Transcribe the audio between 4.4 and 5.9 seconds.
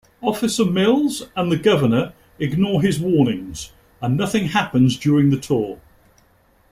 happens during the tour.